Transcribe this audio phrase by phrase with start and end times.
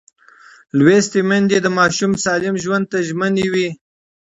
[0.77, 3.69] لوستې میندې د ماشوم سالم ژوند ته ژمن وي.